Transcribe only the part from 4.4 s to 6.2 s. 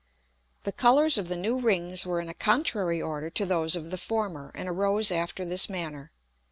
and arose after this manner.